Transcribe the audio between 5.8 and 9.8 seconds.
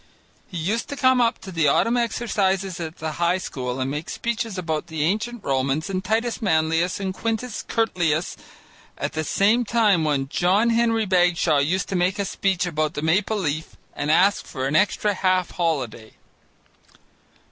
and Titus Manlius and Quintus Curtius at the same